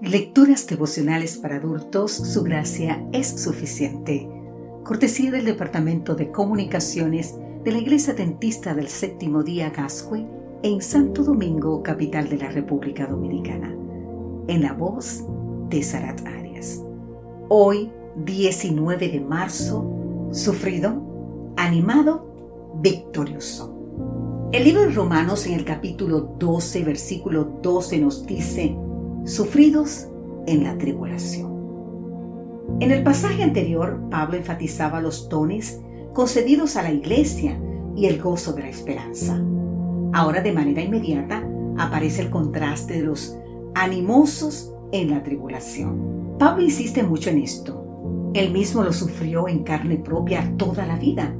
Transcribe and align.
Lecturas 0.00 0.64
devocionales 0.68 1.38
para 1.38 1.56
adultos, 1.56 2.12
su 2.12 2.44
gracia 2.44 3.04
es 3.12 3.26
suficiente. 3.42 4.30
Cortesía 4.84 5.32
del 5.32 5.44
Departamento 5.44 6.14
de 6.14 6.30
Comunicaciones 6.30 7.34
de 7.64 7.72
la 7.72 7.78
Iglesia 7.78 8.14
Dentista 8.14 8.74
del 8.74 8.86
Séptimo 8.86 9.42
Día 9.42 9.70
Gascue 9.70 10.24
en 10.62 10.80
Santo 10.82 11.24
Domingo, 11.24 11.82
capital 11.82 12.28
de 12.28 12.38
la 12.38 12.48
República 12.48 13.08
Dominicana. 13.08 13.74
En 14.46 14.62
la 14.62 14.72
voz 14.72 15.24
de 15.68 15.82
Sarat 15.82 16.24
Arias. 16.28 16.80
Hoy, 17.48 17.90
19 18.24 19.08
de 19.08 19.20
marzo, 19.20 20.28
sufrido, 20.30 21.52
animado, 21.56 22.72
victorioso. 22.80 23.74
El 24.52 24.62
libro 24.62 24.82
de 24.82 24.92
Romanos 24.92 25.44
en 25.48 25.54
el 25.54 25.64
capítulo 25.64 26.36
12, 26.38 26.84
versículo 26.84 27.58
12 27.62 27.98
nos 27.98 28.24
dice, 28.24 28.76
sufridos 29.28 30.08
en 30.46 30.64
la 30.64 30.78
tribulación. 30.78 31.48
En 32.80 32.90
el 32.90 33.02
pasaje 33.02 33.42
anterior, 33.42 34.00
Pablo 34.10 34.38
enfatizaba 34.38 35.02
los 35.02 35.28
dones 35.28 35.80
concedidos 36.14 36.76
a 36.76 36.82
la 36.82 36.92
iglesia 36.92 37.60
y 37.94 38.06
el 38.06 38.20
gozo 38.20 38.54
de 38.54 38.62
la 38.62 38.68
esperanza. 38.70 39.38
Ahora 40.14 40.40
de 40.40 40.52
manera 40.52 40.80
inmediata 40.80 41.46
aparece 41.76 42.22
el 42.22 42.30
contraste 42.30 42.94
de 42.94 43.02
los 43.02 43.36
animosos 43.74 44.72
en 44.92 45.10
la 45.10 45.22
tribulación. 45.22 46.36
Pablo 46.38 46.62
insiste 46.62 47.02
mucho 47.02 47.28
en 47.28 47.38
esto. 47.38 48.30
Él 48.32 48.50
mismo 48.50 48.82
lo 48.82 48.92
sufrió 48.92 49.46
en 49.46 49.62
carne 49.62 49.98
propia 49.98 50.54
toda 50.56 50.86
la 50.86 50.96
vida. 50.96 51.34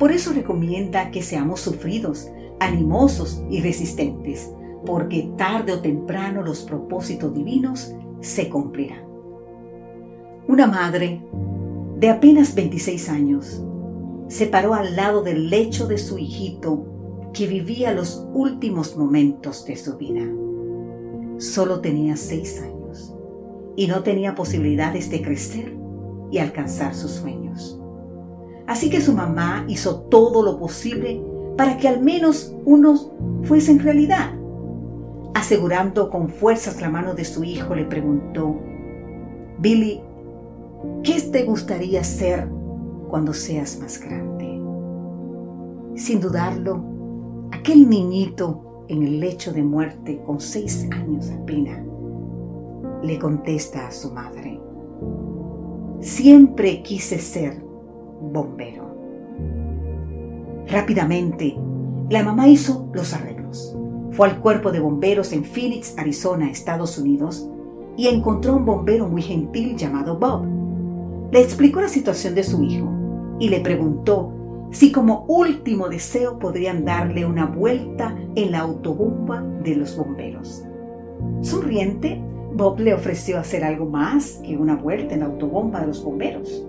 Por 0.00 0.10
eso 0.10 0.32
recomienda 0.32 1.10
que 1.12 1.22
seamos 1.22 1.60
sufridos, 1.60 2.28
animosos 2.58 3.42
y 3.48 3.60
resistentes, 3.60 4.50
porque 4.84 5.30
tarde 5.36 5.72
o 5.72 5.80
temprano 5.80 6.42
los 6.42 6.62
propósitos 6.62 7.34
divinos 7.34 7.94
se 8.20 8.48
cumplirán. 8.48 9.04
Una 10.46 10.66
madre 10.66 11.20
de 11.98 12.08
apenas 12.08 12.54
26 12.54 13.08
años 13.08 13.64
se 14.28 14.46
paró 14.46 14.74
al 14.74 14.96
lado 14.96 15.22
del 15.22 15.50
lecho 15.50 15.86
de 15.86 15.98
su 15.98 16.18
hijito 16.18 16.86
que 17.32 17.46
vivía 17.46 17.92
los 17.92 18.26
últimos 18.32 18.96
momentos 18.96 19.64
de 19.64 19.76
su 19.76 19.96
vida. 19.96 20.22
Solo 21.38 21.80
tenía 21.80 22.16
seis 22.16 22.60
años 22.62 23.14
y 23.76 23.86
no 23.86 24.02
tenía 24.02 24.34
posibilidades 24.34 25.10
de 25.10 25.22
crecer 25.22 25.76
y 26.30 26.38
alcanzar 26.38 26.94
sus 26.94 27.12
sueños. 27.12 27.80
Así 28.66 28.90
que 28.90 29.00
su 29.00 29.14
mamá 29.14 29.64
hizo 29.68 30.02
todo 30.02 30.42
lo 30.42 30.58
posible 30.58 31.22
para 31.56 31.76
que 31.78 31.88
al 31.88 32.02
menos 32.02 32.54
unos 32.64 33.10
fuesen 33.42 33.78
realidad. 33.80 34.37
Asegurando 35.38 36.10
con 36.10 36.30
fuerzas 36.30 36.80
la 36.80 36.90
mano 36.90 37.14
de 37.14 37.24
su 37.24 37.44
hijo, 37.44 37.72
le 37.76 37.84
preguntó, 37.84 38.56
Billy, 39.60 40.00
¿qué 41.04 41.20
te 41.30 41.44
gustaría 41.44 42.02
ser 42.02 42.48
cuando 43.08 43.32
seas 43.32 43.78
más 43.78 44.00
grande? 44.00 44.60
Sin 45.94 46.18
dudarlo, 46.18 46.82
aquel 47.52 47.88
niñito 47.88 48.84
en 48.88 49.04
el 49.04 49.20
lecho 49.20 49.52
de 49.52 49.62
muerte 49.62 50.20
con 50.26 50.40
seis 50.40 50.88
años 50.90 51.30
apenas 51.30 51.86
le 53.04 53.16
contesta 53.20 53.86
a 53.86 53.92
su 53.92 54.12
madre, 54.12 54.60
siempre 56.00 56.82
quise 56.82 57.20
ser 57.20 57.62
bombero. 58.20 58.92
Rápidamente, 60.66 61.56
la 62.10 62.24
mamá 62.24 62.48
hizo 62.48 62.90
los 62.92 63.14
arreglos. 63.14 63.77
Fue 64.12 64.28
al 64.28 64.40
cuerpo 64.40 64.72
de 64.72 64.80
bomberos 64.80 65.32
en 65.32 65.44
Phoenix, 65.44 65.96
Arizona, 65.98 66.50
Estados 66.50 66.98
Unidos, 66.98 67.48
y 67.96 68.08
encontró 68.08 68.56
un 68.56 68.64
bombero 68.64 69.08
muy 69.08 69.22
gentil 69.22 69.76
llamado 69.76 70.18
Bob. 70.18 70.46
Le 71.30 71.40
explicó 71.40 71.80
la 71.80 71.88
situación 71.88 72.34
de 72.34 72.42
su 72.42 72.62
hijo 72.62 72.88
y 73.38 73.48
le 73.48 73.60
preguntó 73.60 74.32
si 74.70 74.92
como 74.92 75.24
último 75.28 75.88
deseo 75.88 76.38
podrían 76.38 76.84
darle 76.84 77.26
una 77.26 77.46
vuelta 77.46 78.16
en 78.34 78.52
la 78.52 78.60
autobomba 78.60 79.42
de 79.62 79.76
los 79.76 79.96
bomberos. 79.96 80.64
Sonriente, 81.40 82.22
Bob 82.54 82.78
le 82.80 82.94
ofreció 82.94 83.38
hacer 83.38 83.64
algo 83.64 83.86
más 83.86 84.40
que 84.44 84.56
una 84.56 84.76
vuelta 84.76 85.14
en 85.14 85.20
la 85.20 85.26
autobomba 85.26 85.80
de 85.80 85.86
los 85.88 86.04
bomberos. 86.04 86.66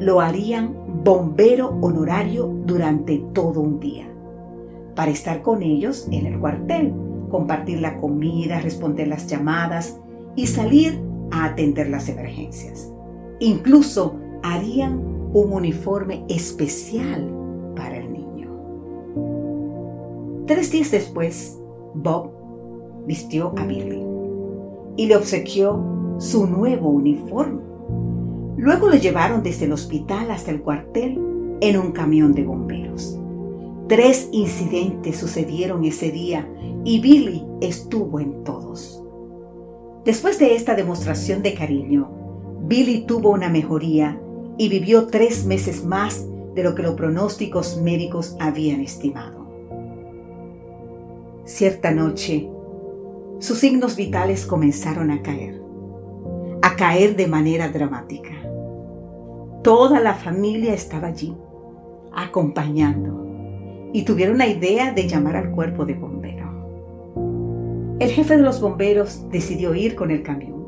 Lo 0.00 0.20
harían 0.20 0.74
bombero 1.04 1.68
honorario 1.80 2.52
durante 2.64 3.18
todo 3.32 3.60
un 3.60 3.78
día 3.78 4.15
para 4.96 5.12
estar 5.12 5.42
con 5.42 5.62
ellos 5.62 6.08
en 6.10 6.26
el 6.26 6.40
cuartel, 6.40 6.92
compartir 7.30 7.80
la 7.80 8.00
comida, 8.00 8.60
responder 8.60 9.06
las 9.06 9.28
llamadas 9.28 10.00
y 10.34 10.48
salir 10.48 11.00
a 11.30 11.44
atender 11.44 11.88
las 11.88 12.08
emergencias. 12.08 12.92
Incluso 13.38 14.16
harían 14.42 14.98
un 15.32 15.52
uniforme 15.52 16.24
especial 16.28 17.30
para 17.76 17.98
el 17.98 18.12
niño. 18.12 18.48
Tres 20.46 20.72
días 20.72 20.90
después, 20.90 21.60
Bob 21.94 22.30
vistió 23.06 23.52
a 23.56 23.64
Billy 23.64 24.02
y 24.96 25.06
le 25.06 25.16
obsequió 25.16 26.16
su 26.18 26.46
nuevo 26.46 26.88
uniforme. 26.88 27.60
Luego 28.56 28.88
lo 28.88 28.94
llevaron 28.94 29.42
desde 29.42 29.66
el 29.66 29.72
hospital 29.72 30.30
hasta 30.30 30.50
el 30.50 30.62
cuartel 30.62 31.20
en 31.60 31.76
un 31.78 31.92
camión 31.92 32.32
de 32.32 32.44
bomberos. 32.44 32.85
Tres 33.88 34.28
incidentes 34.32 35.16
sucedieron 35.16 35.84
ese 35.84 36.10
día 36.10 36.48
y 36.84 37.00
Billy 37.00 37.46
estuvo 37.60 38.18
en 38.18 38.42
todos. 38.42 39.00
Después 40.04 40.40
de 40.40 40.56
esta 40.56 40.74
demostración 40.74 41.40
de 41.42 41.54
cariño, 41.54 42.10
Billy 42.62 43.06
tuvo 43.06 43.30
una 43.30 43.48
mejoría 43.48 44.20
y 44.58 44.68
vivió 44.68 45.06
tres 45.06 45.46
meses 45.46 45.84
más 45.84 46.26
de 46.56 46.64
lo 46.64 46.74
que 46.74 46.82
los 46.82 46.94
pronósticos 46.96 47.80
médicos 47.80 48.36
habían 48.40 48.80
estimado. 48.80 49.46
Cierta 51.44 51.92
noche, 51.92 52.50
sus 53.38 53.58
signos 53.58 53.94
vitales 53.94 54.46
comenzaron 54.46 55.12
a 55.12 55.22
caer, 55.22 55.62
a 56.60 56.74
caer 56.74 57.14
de 57.14 57.28
manera 57.28 57.68
dramática. 57.68 58.32
Toda 59.62 60.00
la 60.00 60.14
familia 60.14 60.74
estaba 60.74 61.06
allí, 61.06 61.36
acompañando 62.12 63.25
y 63.92 64.02
tuvieron 64.02 64.38
la 64.38 64.46
idea 64.46 64.92
de 64.92 65.08
llamar 65.08 65.36
al 65.36 65.50
cuerpo 65.50 65.84
de 65.86 65.94
bombero. 65.94 66.46
El 67.98 68.10
jefe 68.10 68.36
de 68.36 68.42
los 68.42 68.60
bomberos 68.60 69.28
decidió 69.30 69.74
ir 69.74 69.94
con 69.94 70.10
el 70.10 70.22
camión 70.22 70.66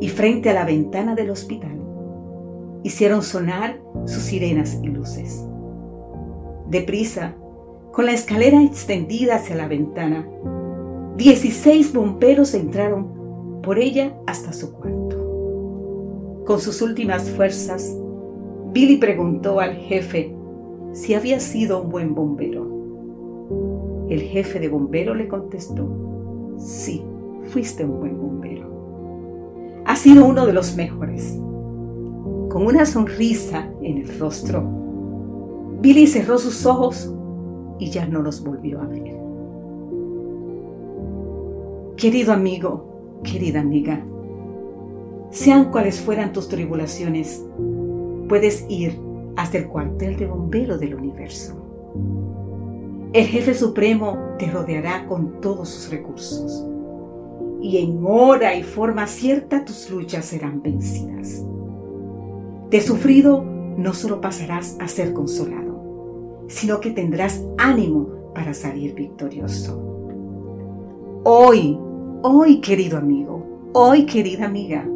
y 0.00 0.08
frente 0.08 0.50
a 0.50 0.54
la 0.54 0.64
ventana 0.64 1.14
del 1.14 1.30
hospital 1.30 1.78
hicieron 2.82 3.22
sonar 3.22 3.80
sus 4.06 4.22
sirenas 4.24 4.78
y 4.82 4.88
luces. 4.88 5.46
Deprisa, 6.68 7.36
con 7.92 8.06
la 8.06 8.12
escalera 8.12 8.62
extendida 8.62 9.36
hacia 9.36 9.56
la 9.56 9.68
ventana, 9.68 10.26
16 11.16 11.92
bomberos 11.92 12.54
entraron 12.54 13.60
por 13.62 13.78
ella 13.78 14.16
hasta 14.26 14.52
su 14.52 14.72
cuarto. 14.72 16.42
Con 16.46 16.60
sus 16.60 16.82
últimas 16.82 17.30
fuerzas, 17.30 17.96
Billy 18.72 18.96
preguntó 18.96 19.60
al 19.60 19.74
jefe 19.76 20.34
si 20.92 21.14
había 21.14 21.40
sido 21.40 21.82
un 21.82 21.90
buen 21.90 22.14
bombero. 22.14 22.66
El 24.08 24.20
jefe 24.20 24.60
de 24.60 24.68
bombero 24.68 25.14
le 25.14 25.28
contestó, 25.28 25.88
sí, 26.58 27.02
fuiste 27.44 27.84
un 27.84 28.00
buen 28.00 28.20
bombero. 28.20 29.82
Ha 29.86 29.96
sido 29.96 30.26
uno 30.26 30.46
de 30.46 30.52
los 30.52 30.76
mejores. 30.76 31.38
Con 32.50 32.66
una 32.66 32.84
sonrisa 32.84 33.70
en 33.80 33.98
el 33.98 34.18
rostro, 34.18 34.62
Billy 35.80 36.06
cerró 36.06 36.38
sus 36.38 36.66
ojos 36.66 37.12
y 37.78 37.90
ya 37.90 38.06
no 38.06 38.20
los 38.22 38.44
volvió 38.44 38.80
a 38.80 38.86
ver. 38.86 39.16
Querido 41.96 42.32
amigo, 42.32 43.20
querida 43.22 43.60
amiga, 43.60 44.04
sean 45.30 45.70
cuales 45.70 46.00
fueran 46.00 46.32
tus 46.32 46.48
tribulaciones, 46.48 47.44
puedes 48.28 48.66
ir 48.68 48.98
hasta 49.36 49.58
el 49.58 49.68
cuartel 49.68 50.16
de 50.16 50.26
bombero 50.26 50.78
del 50.78 50.94
universo. 50.94 51.54
El 53.12 53.26
jefe 53.26 53.54
supremo 53.54 54.18
te 54.38 54.50
rodeará 54.50 55.06
con 55.06 55.40
todos 55.40 55.68
sus 55.68 55.90
recursos 55.90 56.66
y 57.60 57.78
en 57.78 58.02
hora 58.04 58.54
y 58.54 58.62
forma 58.62 59.06
cierta 59.06 59.64
tus 59.64 59.90
luchas 59.90 60.24
serán 60.24 60.62
vencidas. 60.62 61.44
De 62.70 62.80
sufrido 62.80 63.44
no 63.76 63.92
solo 63.94 64.20
pasarás 64.20 64.76
a 64.80 64.88
ser 64.88 65.12
consolado, 65.12 66.44
sino 66.48 66.80
que 66.80 66.90
tendrás 66.90 67.44
ánimo 67.58 68.08
para 68.34 68.54
salir 68.54 68.94
victorioso. 68.94 69.78
Hoy, 71.24 71.78
hoy 72.22 72.60
querido 72.60 72.98
amigo, 72.98 73.70
hoy 73.74 74.06
querida 74.06 74.46
amiga, 74.46 74.88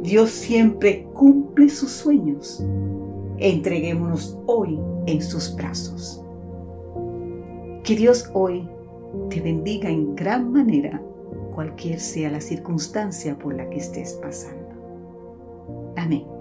Dios 0.00 0.30
siempre 0.30 1.08
cumple 1.12 1.68
sus 1.68 1.90
sueños 1.90 2.64
Entreguémonos 3.38 4.36
hoy 4.46 4.80
en 5.06 5.22
sus 5.22 5.54
brazos. 5.54 6.22
Que 7.84 7.94
Dios 7.94 8.28
hoy 8.34 8.68
te 9.30 9.40
bendiga 9.40 9.88
en 9.88 10.14
gran 10.14 10.52
manera 10.52 11.00
cualquier 11.54 12.00
sea 12.00 12.30
la 12.30 12.40
circunstancia 12.40 13.38
por 13.38 13.54
la 13.54 13.68
que 13.70 13.78
estés 13.78 14.14
pasando. 14.14 14.68
Amén. 15.96 16.37